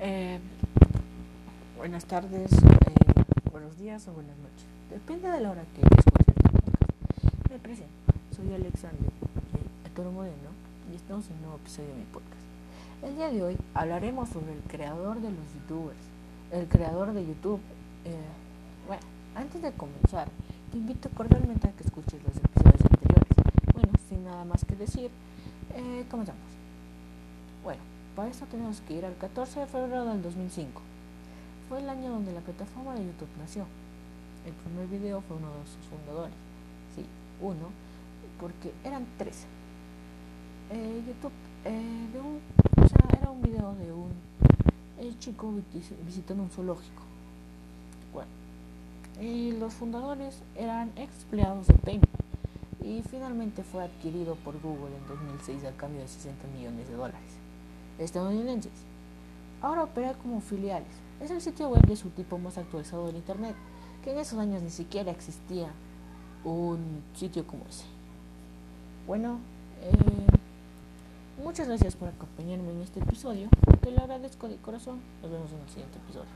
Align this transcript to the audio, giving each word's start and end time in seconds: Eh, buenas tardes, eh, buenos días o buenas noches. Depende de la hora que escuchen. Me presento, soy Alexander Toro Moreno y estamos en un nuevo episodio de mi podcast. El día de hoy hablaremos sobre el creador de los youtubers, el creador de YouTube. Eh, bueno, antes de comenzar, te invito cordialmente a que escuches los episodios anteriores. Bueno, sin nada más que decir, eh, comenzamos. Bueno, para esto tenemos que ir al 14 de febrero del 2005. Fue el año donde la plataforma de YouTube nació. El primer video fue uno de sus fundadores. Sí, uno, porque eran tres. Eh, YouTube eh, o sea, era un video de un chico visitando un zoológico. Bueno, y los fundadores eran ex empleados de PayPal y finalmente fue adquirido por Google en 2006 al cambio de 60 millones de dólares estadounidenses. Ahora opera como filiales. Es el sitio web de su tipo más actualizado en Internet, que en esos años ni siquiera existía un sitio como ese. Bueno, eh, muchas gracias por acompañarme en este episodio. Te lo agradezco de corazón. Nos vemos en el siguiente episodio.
Eh, 0.00 0.38
buenas 1.76 2.04
tardes, 2.04 2.52
eh, 2.52 3.22
buenos 3.52 3.78
días 3.78 4.06
o 4.08 4.12
buenas 4.12 4.36
noches. 4.38 4.66
Depende 4.90 5.28
de 5.28 5.40
la 5.40 5.50
hora 5.50 5.62
que 5.74 5.82
escuchen. 5.82 6.34
Me 7.50 7.58
presento, 7.58 7.92
soy 8.34 8.52
Alexander 8.52 9.10
Toro 9.94 10.10
Moreno 10.10 10.50
y 10.92 10.96
estamos 10.96 11.26
en 11.28 11.36
un 11.36 11.42
nuevo 11.42 11.56
episodio 11.58 11.90
de 11.90 11.94
mi 11.94 12.04
podcast. 12.06 12.42
El 13.04 13.14
día 13.14 13.30
de 13.30 13.42
hoy 13.44 13.56
hablaremos 13.74 14.28
sobre 14.28 14.52
el 14.52 14.60
creador 14.62 15.20
de 15.20 15.30
los 15.30 15.54
youtubers, 15.54 15.98
el 16.50 16.66
creador 16.66 17.12
de 17.12 17.24
YouTube. 17.24 17.60
Eh, 18.04 18.16
bueno, 18.88 19.02
antes 19.36 19.62
de 19.62 19.70
comenzar, 19.72 20.28
te 20.72 20.78
invito 20.78 21.08
cordialmente 21.10 21.68
a 21.68 21.72
que 21.72 21.84
escuches 21.84 22.20
los 22.24 22.36
episodios 22.36 22.80
anteriores. 22.90 23.34
Bueno, 23.72 23.92
sin 24.08 24.24
nada 24.24 24.44
más 24.44 24.64
que 24.64 24.74
decir, 24.74 25.10
eh, 25.74 26.04
comenzamos. 26.10 26.42
Bueno, 27.62 27.80
para 28.14 28.28
esto 28.28 28.46
tenemos 28.46 28.80
que 28.82 28.94
ir 28.94 29.04
al 29.04 29.16
14 29.16 29.60
de 29.60 29.66
febrero 29.66 30.04
del 30.04 30.22
2005. 30.22 30.80
Fue 31.68 31.80
el 31.80 31.88
año 31.88 32.10
donde 32.10 32.32
la 32.32 32.40
plataforma 32.40 32.94
de 32.94 33.04
YouTube 33.04 33.28
nació. 33.38 33.66
El 34.46 34.52
primer 34.52 34.86
video 34.88 35.20
fue 35.22 35.36
uno 35.36 35.48
de 35.48 35.66
sus 35.66 35.84
fundadores. 35.88 36.34
Sí, 36.94 37.04
uno, 37.40 37.70
porque 38.40 38.72
eran 38.84 39.06
tres. 39.18 39.46
Eh, 40.70 41.02
YouTube 41.06 41.32
eh, 41.64 42.08
o 42.82 42.88
sea, 42.88 43.18
era 43.18 43.30
un 43.30 43.42
video 43.42 43.74
de 43.74 43.92
un 43.92 44.12
chico 45.18 45.52
visitando 46.06 46.42
un 46.42 46.50
zoológico. 46.50 47.02
Bueno, 48.12 48.30
y 49.20 49.52
los 49.52 49.74
fundadores 49.74 50.40
eran 50.56 50.92
ex 50.96 51.22
empleados 51.24 51.66
de 51.66 51.74
PayPal 51.74 52.08
y 52.82 53.02
finalmente 53.02 53.62
fue 53.62 53.84
adquirido 53.84 54.34
por 54.36 54.60
Google 54.60 54.94
en 54.96 55.06
2006 55.08 55.64
al 55.64 55.76
cambio 55.76 56.02
de 56.02 56.08
60 56.08 56.46
millones 56.48 56.88
de 56.88 56.94
dólares 56.94 57.44
estadounidenses. 57.98 58.72
Ahora 59.60 59.84
opera 59.84 60.14
como 60.14 60.40
filiales. 60.40 60.88
Es 61.20 61.30
el 61.30 61.40
sitio 61.40 61.68
web 61.68 61.86
de 61.86 61.96
su 61.96 62.10
tipo 62.10 62.38
más 62.38 62.58
actualizado 62.58 63.08
en 63.08 63.16
Internet, 63.16 63.54
que 64.02 64.12
en 64.12 64.18
esos 64.18 64.38
años 64.38 64.62
ni 64.62 64.70
siquiera 64.70 65.10
existía 65.10 65.68
un 66.44 67.02
sitio 67.14 67.46
como 67.46 67.64
ese. 67.68 67.84
Bueno, 69.06 69.38
eh, 69.82 71.42
muchas 71.42 71.68
gracias 71.68 71.96
por 71.96 72.08
acompañarme 72.08 72.70
en 72.70 72.82
este 72.82 73.00
episodio. 73.00 73.48
Te 73.80 73.90
lo 73.90 74.00
agradezco 74.00 74.48
de 74.48 74.56
corazón. 74.56 75.00
Nos 75.22 75.30
vemos 75.30 75.50
en 75.52 75.60
el 75.60 75.68
siguiente 75.68 75.98
episodio. 75.98 76.30